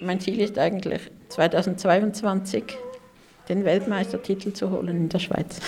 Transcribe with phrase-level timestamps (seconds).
[0.00, 2.64] Mein Ziel ist eigentlich 2022
[3.48, 5.60] den Weltmeistertitel zu holen in der Schweiz.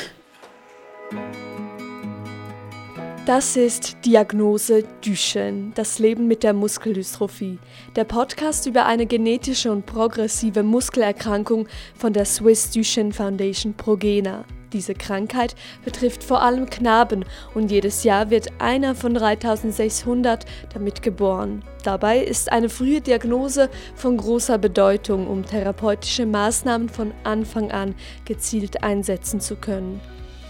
[3.28, 7.58] Das ist Diagnose Duchenne, das Leben mit der Muskeldystrophie,
[7.94, 14.46] der Podcast über eine genetische und progressive Muskelerkrankung von der Swiss Duchenne Foundation Progena.
[14.72, 17.24] Diese Krankheit betrifft vor allem Knaben
[17.54, 21.62] und jedes Jahr wird einer von 3600 damit geboren.
[21.84, 27.94] Dabei ist eine frühe Diagnose von großer Bedeutung, um therapeutische Maßnahmen von Anfang an
[28.26, 30.00] gezielt einsetzen zu können.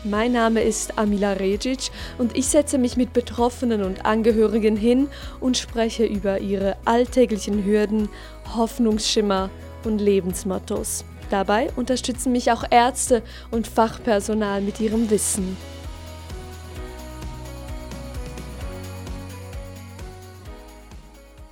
[0.04, 5.08] Mein Name ist Amila Regic und ich setze mich mit Betroffenen und Angehörigen hin
[5.40, 8.08] und spreche über ihre alltäglichen Hürden,
[8.56, 9.50] Hoffnungsschimmer
[9.84, 11.04] und Lebensmottos.
[11.30, 15.56] Dabei unterstützen mich auch Ärzte und Fachpersonal mit ihrem Wissen.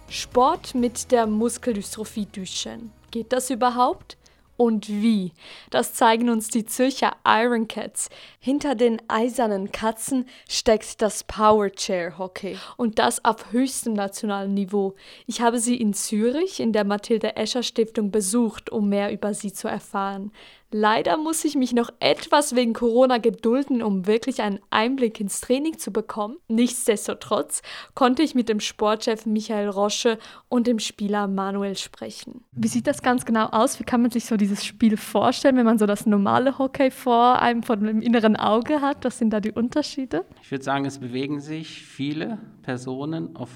[0.08, 2.90] Sport mit der Muskeldystrophie Duchenne.
[3.10, 4.16] Geht das überhaupt?
[4.56, 5.32] Und wie.
[5.70, 8.08] Das zeigen uns die Zürcher Iron Cats.
[8.38, 14.94] Hinter den eisernen Katzen steckt das Power Chair Hockey und das auf höchstem nationalen Niveau.
[15.26, 19.52] Ich habe sie in Zürich in der Mathilde Escher Stiftung besucht, um mehr über sie
[19.52, 20.32] zu erfahren.
[20.72, 25.78] Leider muss ich mich noch etwas wegen Corona gedulden, um wirklich einen Einblick ins Training
[25.78, 26.36] zu bekommen.
[26.48, 27.62] Nichtsdestotrotz
[27.94, 32.44] konnte ich mit dem Sportchef Michael Rosche und dem Spieler Manuel sprechen.
[32.52, 33.78] Wie sieht das ganz genau aus?
[33.78, 37.40] Wie kann man sich so dieses Spiel vorstellen, wenn man so das normale Hockey vor
[37.40, 39.04] einem von dem inneren Auge hat?
[39.04, 40.24] Was sind da die Unterschiede?
[40.42, 43.50] Ich würde sagen, es bewegen sich viele Personen auf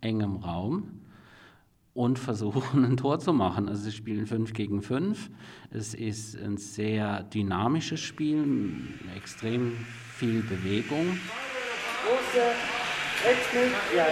[0.00, 1.05] engem Raum
[1.96, 3.68] und versuchen, ein Tor zu machen.
[3.68, 5.30] Also sie spielen 5 gegen 5.
[5.70, 8.44] Es ist ein sehr dynamisches Spiel,
[9.16, 9.72] extrem
[10.14, 11.18] viel Bewegung.
[12.04, 12.44] Große
[13.24, 13.70] Wechsel.
[13.96, 14.06] Ja,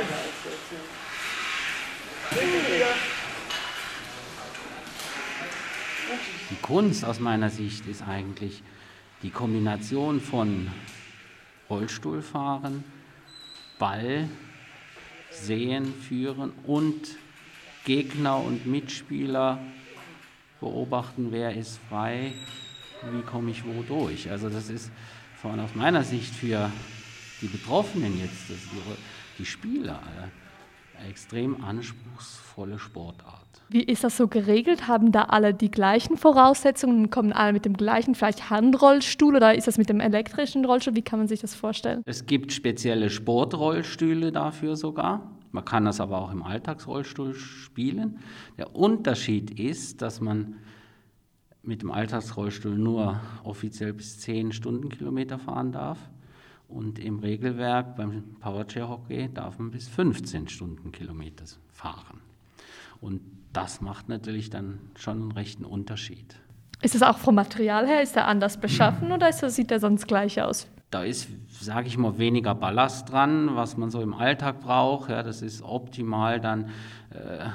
[6.51, 8.63] Die Kunst aus meiner Sicht ist eigentlich
[9.23, 10.69] die Kombination von
[11.69, 12.83] Rollstuhlfahren,
[13.79, 14.29] Ball,
[15.31, 17.17] Sehen, Führen und
[17.85, 19.59] Gegner und Mitspieler
[20.61, 22.33] beobachten, wer ist frei,
[23.13, 24.31] wie komme ich wo durch.
[24.31, 24.91] Also das ist
[25.37, 26.71] von aus meiner Sicht für
[27.43, 28.59] die Betroffenen jetzt, das
[29.39, 30.01] die Spieler,
[30.99, 33.45] eine extrem anspruchsvolle Sportart.
[33.69, 34.89] Wie ist das so geregelt?
[34.89, 37.11] Haben da alle die gleichen Voraussetzungen?
[37.11, 40.95] Kommen alle mit dem gleichen vielleicht Handrollstuhl oder ist das mit dem elektrischen Rollstuhl?
[40.95, 42.03] Wie kann man sich das vorstellen?
[42.07, 45.31] Es gibt spezielle Sportrollstühle dafür sogar.
[45.55, 48.19] Man kann das aber auch im Alltagsrollstuhl spielen.
[48.59, 50.57] Der Unterschied ist, dass man
[51.63, 56.11] mit dem Alltagsrollstuhl nur offiziell bis 10 Stundenkilometer fahren darf.
[56.67, 62.19] Und im Regelwerk beim Powerchair Hockey darf man bis 15 Stundenkilometer fahren.
[63.01, 63.21] Und
[63.53, 66.35] das macht natürlich dann schon einen rechten Unterschied.
[66.83, 69.79] Ist es auch vom Material her, ist er anders beschaffen oder ist das, sieht er
[69.79, 70.67] sonst gleich aus?
[70.95, 75.11] Da ist, sage ich mal, weniger Ballast dran, was man so im Alltag braucht.
[75.11, 76.67] Ja, das ist optimal dann
[77.11, 77.49] äh,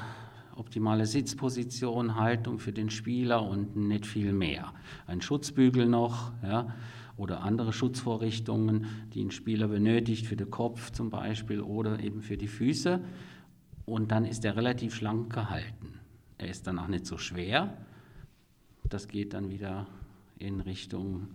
[0.56, 4.74] optimale Sitzposition, Haltung für den Spieler und nicht viel mehr.
[5.06, 6.74] Ein Schutzbügel noch, ja,
[7.16, 8.84] oder andere Schutzvorrichtungen,
[9.14, 13.00] die ein Spieler benötigt, für den Kopf zum Beispiel oder eben für die Füße.
[13.86, 15.98] Und dann ist er relativ schlank gehalten.
[16.36, 17.72] Er ist dann auch nicht so schwer.
[18.90, 19.86] Das geht dann wieder
[20.36, 21.28] in Richtung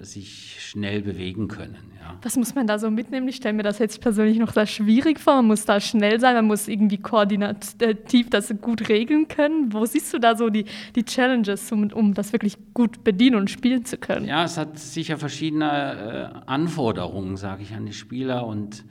[0.00, 1.76] sich schnell bewegen können.
[2.00, 2.18] Ja.
[2.22, 3.28] Was muss man da so mitnehmen?
[3.28, 5.36] Ich stelle mir das jetzt persönlich noch sehr schwierig vor.
[5.36, 9.72] Man muss da schnell sein, man muss irgendwie koordinativ das gut regeln können.
[9.72, 10.64] Wo siehst du da so die,
[10.96, 14.26] die Challenges, um, um das wirklich gut bedienen und spielen zu können?
[14.26, 18.46] Ja, es hat sicher verschiedene äh, Anforderungen, sage ich, an die Spieler.
[18.46, 18.84] Und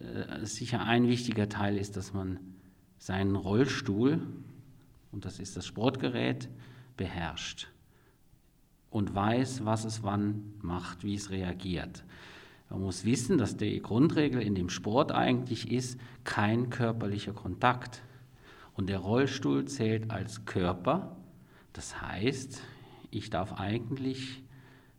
[0.00, 2.38] äh, sicher ein wichtiger Teil ist, dass man
[2.98, 4.20] seinen Rollstuhl,
[5.12, 6.50] und das ist das Sportgerät,
[6.98, 7.68] beherrscht
[8.90, 12.04] und weiß, was es wann macht, wie es reagiert.
[12.70, 18.02] Man muss wissen, dass die Grundregel in dem Sport eigentlich ist, kein körperlicher Kontakt.
[18.74, 21.16] Und der Rollstuhl zählt als Körper.
[21.72, 22.62] Das heißt,
[23.10, 24.42] ich darf eigentlich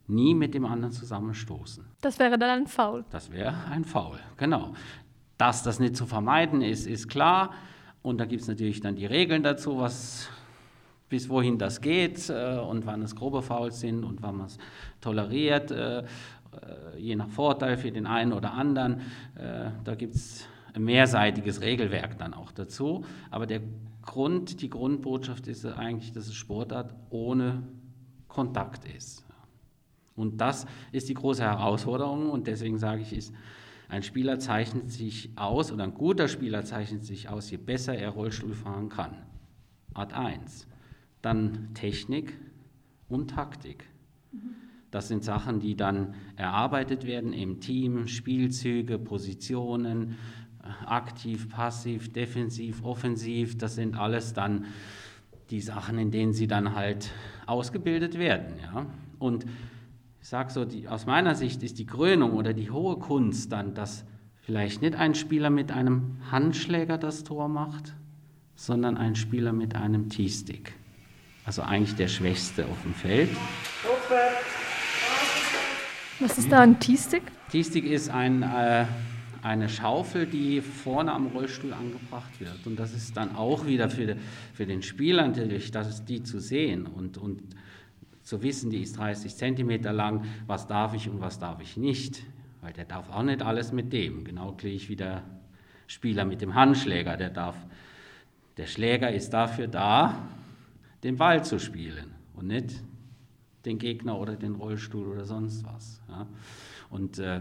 [0.08, 1.84] nie mit dem anderen zusammenstoßen.
[2.00, 3.04] Das wäre dann ein Foul.
[3.10, 4.74] Das wäre ein Foul, genau.
[5.38, 7.54] Dass das nicht zu vermeiden ist, ist klar.
[8.02, 10.28] Und da gibt es natürlich dann die Regeln dazu, was
[11.10, 14.56] bis wohin das geht äh, und wann es grobe Fouls sind und wann man es
[15.02, 16.04] toleriert, äh, äh,
[16.96, 19.02] je nach Vorteil für den einen oder anderen.
[19.84, 23.04] Da gibt es ein mehrseitiges Regelwerk dann auch dazu.
[23.30, 23.60] Aber der
[24.02, 27.62] Grund, die Grundbotschaft ist eigentlich, dass es Sportart ohne
[28.28, 29.24] Kontakt ist.
[30.16, 33.34] Und das ist die große Herausforderung und deswegen sage ich, ist
[33.88, 38.10] Ein Spieler zeichnet sich aus oder ein guter Spieler zeichnet sich aus, je besser er
[38.10, 39.16] Rollstuhl fahren kann.
[39.94, 40.68] Art 1.
[41.22, 42.36] Dann Technik
[43.08, 43.86] und Taktik.
[44.90, 50.16] Das sind Sachen, die dann erarbeitet werden im Team, Spielzüge, Positionen,
[50.84, 53.56] aktiv, passiv, defensiv, offensiv.
[53.56, 54.66] Das sind alles dann
[55.50, 57.10] die Sachen, in denen sie dann halt
[57.46, 58.54] ausgebildet werden.
[58.62, 58.86] Ja?
[59.18, 59.46] Und
[60.20, 63.74] ich sage so, die, aus meiner Sicht ist die Krönung oder die hohe Kunst dann,
[63.74, 67.94] dass vielleicht nicht ein Spieler mit einem Handschläger das Tor macht,
[68.54, 70.74] sondern ein Spieler mit einem T-Stick.
[71.44, 73.30] Also eigentlich der Schwächste auf dem Feld.
[76.20, 77.22] Was ist da ein T-Stick?
[77.50, 78.84] T-Stick ist ein, äh,
[79.42, 82.66] eine Schaufel, die vorne am Rollstuhl angebracht wird.
[82.66, 84.16] Und das ist dann auch wieder für,
[84.52, 87.42] für den Spieler natürlich, das ist die zu sehen und, und
[88.22, 92.22] zu wissen, die ist 30 Zentimeter lang, was darf ich und was darf ich nicht.
[92.60, 94.24] Weil der darf auch nicht alles mit dem.
[94.24, 95.22] Genau gleich wie der
[95.86, 97.56] Spieler mit dem Handschläger, der darf.
[98.58, 100.28] Der Schläger ist dafür da,
[101.02, 102.82] den Ball zu spielen und nicht
[103.64, 106.00] den Gegner oder den Rollstuhl oder sonst was.
[106.08, 106.26] Ja.
[106.90, 107.40] Und äh,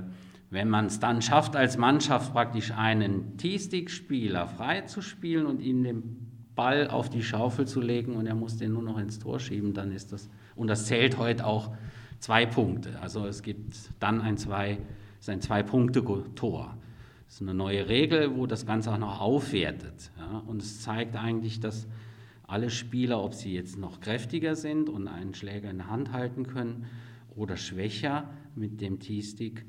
[0.50, 5.84] wenn man es dann schafft, als Mannschaft praktisch einen T-Stick-Spieler frei zu spielen und ihn
[5.84, 9.40] den Ball auf die Schaufel zu legen und er muss den nur noch ins Tor
[9.40, 11.72] schieben, dann ist das, und das zählt heute auch
[12.20, 13.00] zwei Punkte.
[13.00, 14.80] Also es gibt dann ein zwei,
[15.28, 16.78] ein Zwei-Punkte-Tor.
[17.26, 20.12] Das ist eine neue Regel, wo das Ganze auch noch aufwertet.
[20.18, 20.44] Ja?
[20.48, 21.88] Und es zeigt eigentlich, dass
[22.50, 26.48] alle Spieler, ob sie jetzt noch kräftiger sind und einen Schläger in der Hand halten
[26.48, 26.86] können
[27.36, 29.66] oder schwächer mit dem T-Stick,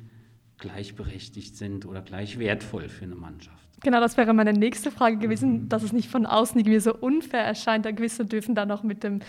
[0.59, 3.57] gleichberechtigt sind oder gleich wertvoll für eine Mannschaft.
[3.83, 7.43] Genau, das wäre meine nächste Frage gewesen, dass es nicht von außen irgendwie so unfair
[7.43, 7.87] erscheint.
[7.87, 9.21] Da gewisse dürfen dann noch mit dem,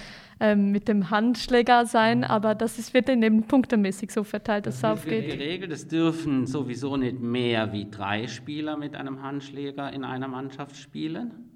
[0.41, 4.81] ähm, mit dem Handschläger sein, aber das ist, wird dann eben punktemäßig so verteilt, dass
[4.81, 5.29] das es aufgeht.
[5.31, 5.71] geregelt.
[5.71, 11.50] Es dürfen sowieso nicht mehr wie drei Spieler mit einem Handschläger in einer Mannschaft spielen.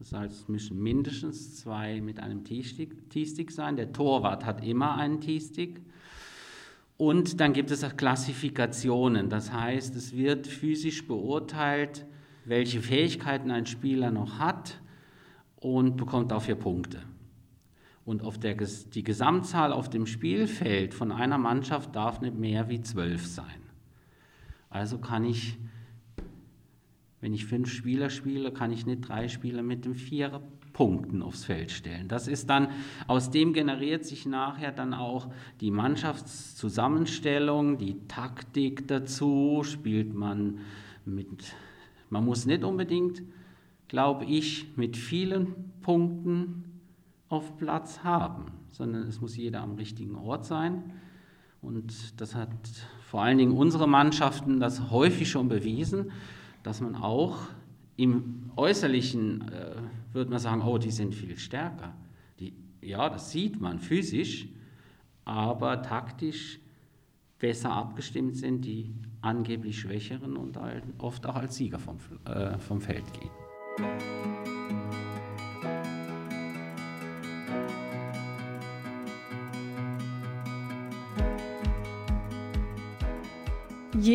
[0.00, 3.76] Das heißt, es müssen mindestens zwei mit einem T-Stick sein.
[3.76, 5.82] Der Torwart hat immer einen T-Stick.
[6.96, 9.28] Und dann gibt es auch Klassifikationen.
[9.28, 12.06] Das heißt, es wird physisch beurteilt,
[12.46, 14.80] welche Fähigkeiten ein Spieler noch hat
[15.56, 17.02] und bekommt dafür Punkte.
[18.06, 22.80] Und auf der, die Gesamtzahl auf dem Spielfeld von einer Mannschaft darf nicht mehr wie
[22.80, 23.60] zwölf sein.
[24.70, 25.58] Also kann ich,
[27.20, 31.44] wenn ich fünf Spieler spiele, kann ich nicht drei Spieler mit dem Vierer Punkten aufs
[31.44, 32.08] Feld stellen.
[32.08, 32.68] Das ist dann,
[33.06, 35.28] aus dem generiert sich nachher dann auch
[35.60, 40.60] die Mannschaftszusammenstellung, die Taktik dazu, spielt man
[41.04, 41.54] mit,
[42.08, 43.22] man muss nicht unbedingt,
[43.88, 46.64] glaube ich, mit vielen Punkten
[47.28, 50.94] auf Platz haben, sondern es muss jeder am richtigen Ort sein.
[51.60, 52.48] Und das hat
[53.02, 56.12] vor allen Dingen unsere Mannschaften das häufig schon bewiesen,
[56.62, 57.38] dass man auch
[57.96, 59.74] im Äußerlichen äh,
[60.12, 61.94] würde man sagen, oh, die sind viel stärker.
[62.38, 64.48] Die, ja, das sieht man physisch,
[65.24, 66.60] aber taktisch
[67.38, 68.92] besser abgestimmt sind die
[69.22, 70.58] angeblich Schwächeren und
[70.98, 73.30] oft auch als Sieger vom, äh, vom Feld gehen.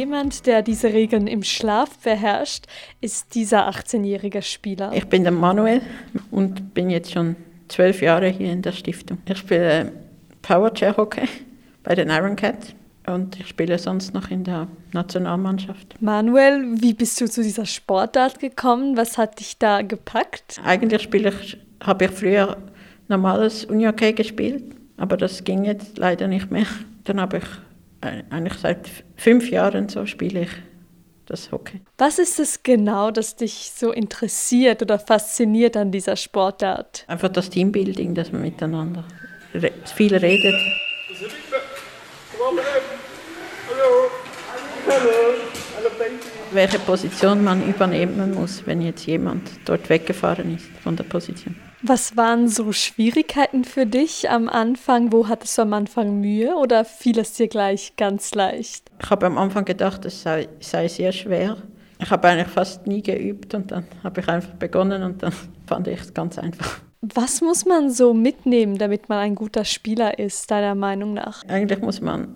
[0.06, 2.66] Jemand, der diese Regeln im Schlaf beherrscht,
[3.02, 4.92] ist dieser 18-jährige Spieler.
[4.94, 5.82] Ich bin der Manuel
[6.30, 7.36] und bin jetzt schon
[7.70, 9.18] zwölf Jahre hier in der Stiftung.
[9.28, 9.92] Ich spiele
[10.44, 11.28] Powerchair Hockey
[11.82, 12.76] bei den Iron Cats
[13.08, 16.00] und ich spiele sonst noch in der Nationalmannschaft.
[16.00, 18.98] Manuel, wie bist du zu dieser Sportart gekommen?
[18.98, 20.62] Was hat dich da gepackt?
[20.64, 22.58] Eigentlich spiele ich, habe ich früher
[23.08, 24.66] normales Unihockey gespielt,
[24.98, 26.68] aber das ging jetzt leider nicht mehr.
[27.06, 27.44] Dann habe ich
[28.30, 30.50] eigentlich seit fünf Jahren so spiele ich
[31.26, 31.82] das Hockey.
[31.98, 37.04] Was ist es genau, das dich so interessiert oder fasziniert an dieser Sportart?
[37.08, 39.04] Einfach das Teambuilding, dass man miteinander
[39.54, 40.56] re viel redet.
[46.52, 51.56] Welche Position man übernehmen muss, wenn jetzt jemand dort weggefahren ist von der Position.
[51.88, 55.12] Was waren so Schwierigkeiten für dich am Anfang?
[55.12, 58.90] Wo hattest du am Anfang Mühe oder fiel es dir gleich ganz leicht?
[59.00, 61.58] Ich habe am Anfang gedacht, es sei, sei sehr schwer.
[62.02, 65.32] Ich habe eigentlich fast nie geübt und dann habe ich einfach begonnen und dann
[65.68, 66.80] fand ich es ganz einfach.
[67.02, 71.44] Was muss man so mitnehmen, damit man ein guter Spieler ist, deiner Meinung nach?
[71.48, 72.30] Eigentlich muss man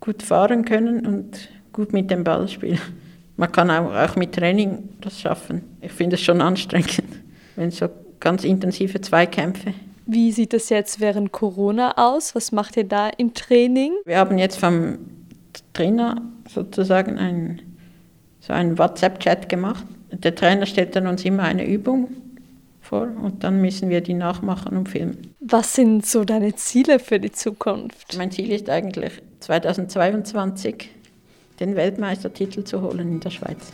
[0.00, 2.80] gut fahren können und gut mit dem Ball spielen.
[3.36, 5.76] Man kann auch, auch mit Training das schaffen.
[5.82, 7.02] Ich finde es schon anstrengend,
[7.56, 9.74] wenn so ganz intensive Zweikämpfe.
[10.06, 12.34] Wie sieht es jetzt während Corona aus?
[12.34, 13.92] Was macht ihr da im Training?
[14.04, 14.98] Wir haben jetzt vom
[15.74, 17.60] Trainer sozusagen ein
[18.40, 19.84] so einen WhatsApp-Chat gemacht.
[20.10, 22.08] Der Trainer stellt dann uns immer eine Übung
[22.80, 25.34] vor und dann müssen wir die nachmachen und filmen.
[25.40, 28.16] Was sind so deine Ziele für die Zukunft?
[28.16, 30.90] Mein Ziel ist eigentlich 2022
[31.60, 33.70] den Weltmeistertitel zu holen in der Schweiz.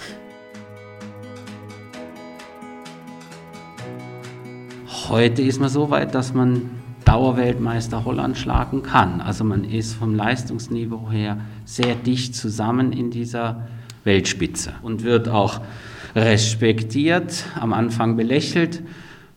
[5.11, 6.71] Heute ist man so weit, dass man
[7.05, 9.21] Dauerweltmeister Holland schlagen kann.
[9.21, 13.69] Also man ist vom Leistungsniveau her sehr dicht zusammen in dieser
[14.05, 15.61] Weltspitze und wird auch
[16.17, 18.83] respektiert, am Anfang belächelt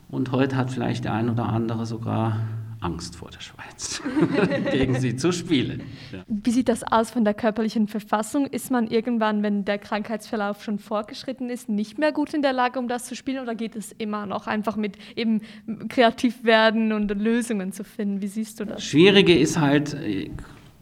[0.09, 2.39] und heute hat vielleicht der ein oder andere sogar
[2.79, 4.01] Angst vor der Schweiz,
[4.71, 5.81] gegen sie zu spielen.
[6.11, 6.23] Ja.
[6.27, 8.45] Wie sieht das aus von der körperlichen Verfassung?
[8.45, 12.79] Ist man irgendwann, wenn der Krankheitsverlauf schon fortgeschritten ist, nicht mehr gut in der Lage,
[12.79, 13.41] um das zu spielen?
[13.41, 15.41] Oder geht es immer noch einfach mit eben
[15.89, 18.21] kreativ werden und Lösungen zu finden?
[18.21, 18.83] Wie siehst du das?
[18.83, 19.97] Schwierige ist halt,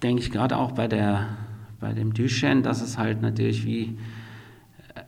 [0.04, 1.38] denke ich, gerade auch bei, der,
[1.80, 3.98] bei dem Duchenne, dass es halt natürlich wie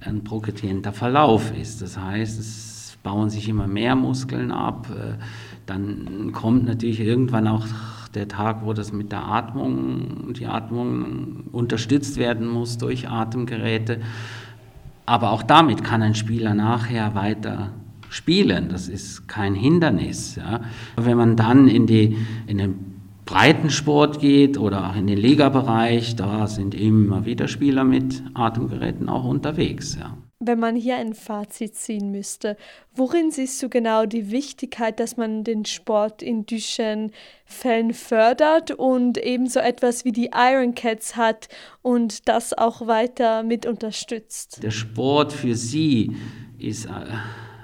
[0.02, 1.82] ein progredierender Verlauf ist.
[1.82, 4.88] Das heißt, es bauen sich immer mehr Muskeln ab.
[5.68, 7.68] Dann kommt natürlich irgendwann auch
[8.16, 14.00] der Tag, wo das mit der Atmung, die Atmung unterstützt werden muss durch Atemgeräte.
[15.06, 17.72] Aber auch damit kann ein Spieler nachher weiter
[18.10, 18.70] spielen.
[18.70, 20.36] Das ist kein Hindernis.
[20.38, 20.62] Ja.
[20.96, 22.76] Wenn man dann in, die, in den
[23.26, 29.26] Breitensport geht oder auch in den Ligabereich, da sind immer wieder Spieler mit Atemgeräten auch
[29.26, 29.98] unterwegs.
[30.00, 30.18] Ja.
[30.48, 32.58] Wenn man hier ein Fazit ziehen müsste,
[32.96, 39.60] worin siehst du genau die Wichtigkeit, dass man den Sport in Duchenne-Fällen fördert und ebenso
[39.60, 41.50] etwas wie die Iron Cats hat
[41.82, 44.64] und das auch weiter mit unterstützt?
[44.64, 46.16] Der Sport für sie
[46.58, 46.90] ist äh,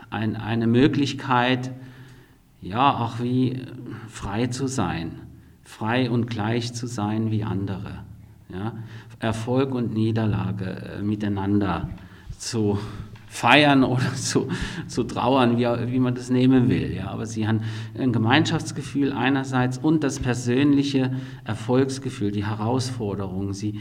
[0.09, 1.71] ein, eine Möglichkeit,
[2.61, 3.61] ja, auch wie
[4.07, 5.23] frei zu sein
[5.63, 8.03] frei und gleich zu sein wie andere.
[8.49, 8.73] Ja?
[9.19, 11.89] Erfolg und Niederlage äh, miteinander
[12.47, 12.79] zu
[13.27, 14.47] feiern oder zu,
[14.87, 16.93] zu trauern, wie, wie man das nehmen will.
[16.93, 17.07] Ja?
[17.07, 17.61] Aber sie haben
[17.97, 23.53] ein Gemeinschaftsgefühl einerseits und das persönliche Erfolgsgefühl, die Herausforderung.
[23.53, 23.79] Sie,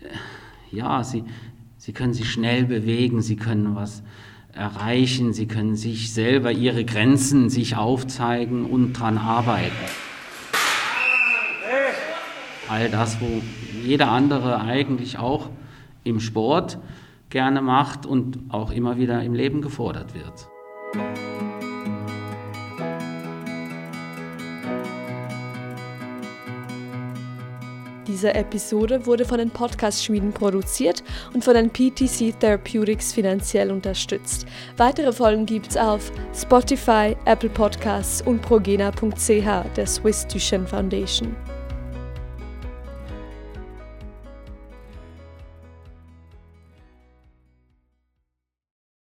[0.00, 1.24] äh, ja, sie,
[1.76, 4.02] sie können sich schnell bewegen, sie können was
[4.52, 9.72] erreichen, sie können sich selber ihre Grenzen sich aufzeigen und daran arbeiten
[12.72, 13.42] all das, wo
[13.84, 15.50] jeder andere eigentlich auch
[16.04, 16.78] im Sport
[17.32, 20.48] gerne macht und auch immer wieder im Leben gefordert wird.
[28.06, 34.44] Diese Episode wurde von den Podcast-Schmieden produziert und von den PTC Therapeutics finanziell unterstützt.
[34.76, 41.34] Weitere Folgen gibt's auf Spotify, Apple Podcasts und progena.ch der Swiss Duchenne Foundation.